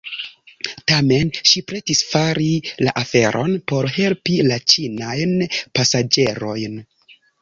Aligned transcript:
Tamen 0.91 1.27
ŝi 1.49 1.61
pretis 1.71 2.01
fari 2.13 2.47
la 2.87 2.93
aferon 3.01 3.53
por 3.73 3.91
helpi 3.99 4.39
la 4.49 4.59
ĉinajn 4.75 5.37
pasaĝerojn. 5.77 6.81